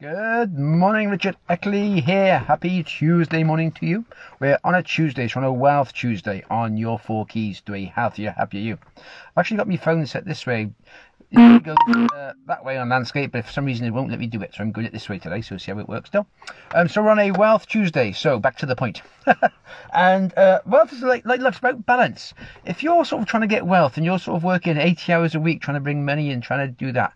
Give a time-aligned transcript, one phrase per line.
[0.00, 2.38] Good morning, Richard Eckley here.
[2.38, 4.06] Happy Tuesday morning to you.
[4.40, 7.84] We're on a Tuesday, so on a Wealth Tuesday on your four keys to a
[7.84, 8.78] healthier, happier you.
[8.96, 10.70] I've actually got my phone set this way.
[11.30, 11.76] It goes
[12.16, 14.54] uh, that way on landscape, but for some reason it won't let me do it,
[14.54, 16.26] so I'm doing it this way today, so we'll see how it works still.
[16.74, 19.02] Um, so we're on a Wealth Tuesday, so back to the point.
[19.92, 22.32] and uh, wealth is like, like life's about balance.
[22.64, 25.34] If you're sort of trying to get wealth and you're sort of working 80 hours
[25.34, 27.12] a week trying to bring money in, trying to do that,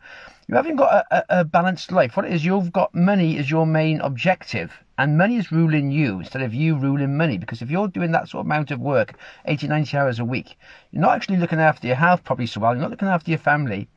[0.46, 2.16] you haven't got a, a, balanced life.
[2.16, 6.18] What it is, you've got money as your main objective, and money is ruling you
[6.18, 7.38] instead of you ruling money.
[7.38, 9.14] Because if you're doing that sort of amount of work,
[9.46, 10.58] 80, 90 hours a week,
[10.94, 13.40] you're not actually looking after your health probably so well, you're not looking after your
[13.40, 13.88] family,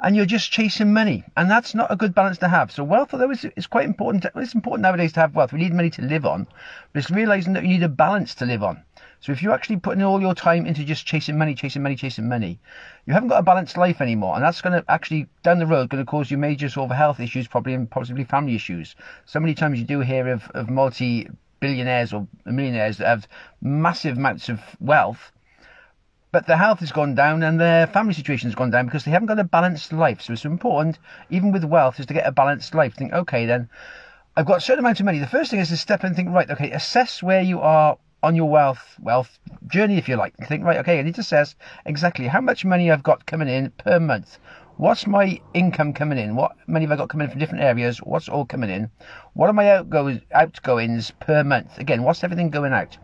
[0.00, 1.24] and you're just chasing money.
[1.34, 2.70] And that's not a good balance to have.
[2.70, 5.54] So wealth, although it's, it's quite important, to, it's important nowadays to have wealth.
[5.54, 6.46] We need money to live on,
[6.92, 8.82] but it's realizing that you need a balance to live on.
[9.20, 12.28] So if you're actually putting all your time into just chasing money, chasing money, chasing
[12.28, 12.60] money,
[13.06, 15.88] you haven't got a balanced life anymore, and that's going to actually down the road
[15.88, 18.94] going to cause you major sort of health issues, probably and possibly family issues.
[19.24, 21.30] So many times you do hear of, of multi
[21.60, 23.26] billionaires or millionaires that have
[23.62, 25.32] massive amounts of wealth,
[26.32, 29.10] but their health has gone down and their family situation has gone down because they
[29.10, 30.22] haven't got a balanced life.
[30.22, 32.94] So it's important, even with wealth, is to get a balanced life.
[32.94, 33.68] Think, okay, then
[34.34, 35.18] I've got a certain amount of money.
[35.18, 37.98] The first thing is to step in and think, right, okay, assess where you are
[38.22, 40.34] on your wealth wealth journey, if you like.
[40.48, 43.70] Think, right, okay, I need to assess exactly how much money I've got coming in
[43.70, 44.38] per month.
[44.78, 46.34] What's my income coming in?
[46.34, 47.98] What money have I got coming in from different areas?
[47.98, 48.90] What's all coming in?
[49.34, 51.76] What are my outgoings per month?
[51.76, 52.96] Again, what's everything going out?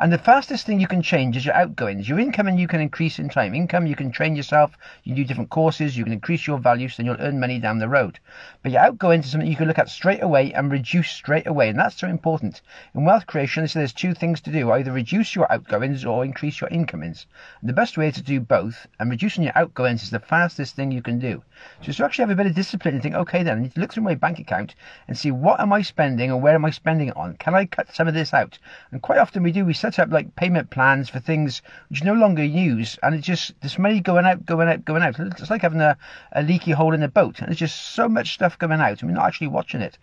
[0.00, 2.08] And the fastest thing you can change is your outgoings.
[2.08, 3.52] Your income and you can increase in time.
[3.52, 6.98] Income, you can train yourself, you do different courses, you can increase your value, so
[6.98, 8.20] then you'll earn money down the road.
[8.62, 11.68] But your outgoings is something you can look at straight away and reduce straight away.
[11.70, 12.62] And that's so important.
[12.94, 14.70] In wealth creation, so there's two things to do.
[14.70, 17.26] Either reduce your outgoings or increase your incomings.
[17.60, 20.92] And the best way to do both, and reducing your outgoings is the fastest thing
[20.92, 21.42] you can do.
[21.82, 23.80] So to actually have a bit of discipline and think, okay then, I need to
[23.80, 24.76] look through my bank account
[25.08, 27.36] and see what am I spending and where am I spending it on?
[27.38, 28.60] Can I cut some of this out?
[28.92, 32.00] And quite often we do, we set set up like payment plans for things which
[32.00, 35.18] you no longer use, and it's just this money going out, going out, going out.
[35.18, 35.96] It's like having a,
[36.32, 39.10] a leaky hole in a boat, and there's just so much stuff going out, and
[39.10, 39.98] we're not actually watching it.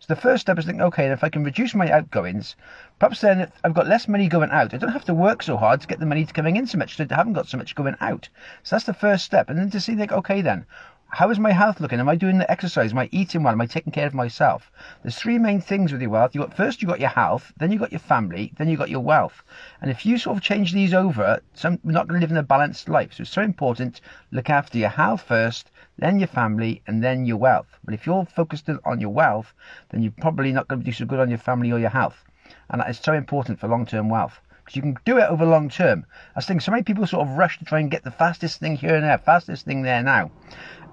[0.00, 2.56] So the first step is thinking, okay, if I can reduce my outgoings,
[2.98, 4.74] perhaps then I've got less money going out.
[4.74, 6.96] I don't have to work so hard to get the money coming in so much.
[6.96, 8.28] So I haven't got so much going out.
[8.62, 10.66] So that's the first step, and then to see like, okay, then
[11.10, 12.00] how is my health looking?
[12.00, 12.92] Am I doing the exercise?
[12.92, 13.54] Am I eating well?
[13.54, 14.70] Am I taking care of myself?
[15.02, 16.34] There's three main things with your wealth.
[16.34, 18.90] You got first you got your health, then you got your family, then you got
[18.90, 19.42] your wealth.
[19.80, 22.36] And if you sort of change these over, some, we're not going to live in
[22.36, 23.14] a balanced life.
[23.14, 24.02] So it's so important.
[24.32, 27.78] Look after your health first, then your family, and then your wealth.
[27.84, 29.54] But if you're focused on your wealth,
[29.88, 32.22] then you're probably not going to do so good on your family or your health.
[32.68, 35.70] And that is so important for long-term wealth because you can do it over long
[35.70, 36.04] term.
[36.36, 38.76] I think so many people sort of rush to try and get the fastest thing
[38.76, 40.30] here and there, fastest thing there now.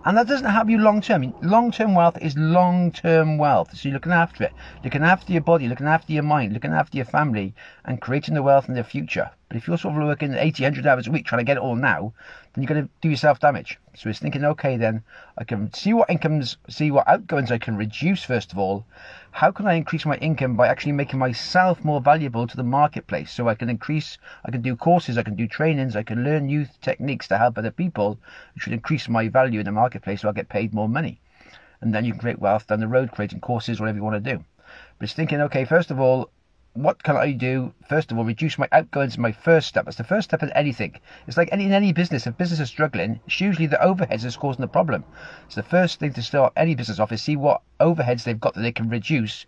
[0.08, 1.34] And that doesn't help you long term.
[1.42, 3.76] Long term wealth is long term wealth.
[3.76, 6.96] So you're looking after it, looking after your body, looking after your mind, looking after
[6.96, 9.32] your family, and creating the wealth in the future.
[9.56, 11.64] But if you're sort of working 80, 100 hours a week trying to get it
[11.64, 12.12] all now,
[12.52, 13.80] then you're going to do yourself damage.
[13.96, 15.02] So it's thinking, okay, then
[15.38, 18.86] I can see what incomes, see what outgoings I can reduce first of all.
[19.32, 23.32] How can I increase my income by actually making myself more valuable to the marketplace?
[23.32, 26.48] So I can increase, I can do courses, I can do trainings, I can learn
[26.48, 28.20] new techniques to help other people,
[28.56, 31.22] which would increase my value in the marketplace so I'll get paid more money.
[31.80, 34.34] And then you can create wealth down the road, creating courses, whatever you want to
[34.34, 34.44] do.
[35.00, 36.30] But it's thinking, okay, first of all,
[36.76, 37.74] what can I do?
[37.88, 39.86] First of all, reduce my outgoings my first step.
[39.86, 41.00] That's the first step in anything.
[41.26, 42.28] It's like any, in any business.
[42.28, 45.06] If business is struggling, it's usually the overheads that's causing the problem.
[45.48, 48.56] So the first thing to start any business off is see what overheads they've got
[48.56, 49.46] that they can reduce,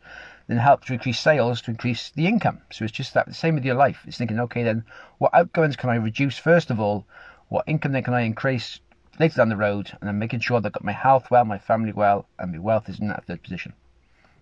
[0.47, 2.59] then help to increase sales to increase the income.
[2.71, 4.03] So it's just that the same with your life.
[4.07, 4.85] It's thinking, okay, then
[5.17, 7.05] what outgoings can I reduce first of all?
[7.49, 8.79] What income then can I increase
[9.19, 9.91] later down the road?
[9.99, 12.59] And then making sure that I've got my health well, my family well, and my
[12.59, 13.73] wealth is in that third position.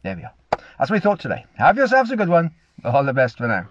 [0.03, 0.33] There we are.
[0.77, 1.45] That's my thought today.
[1.55, 2.51] Have yourselves a good one.
[2.83, 3.67] All the best for now.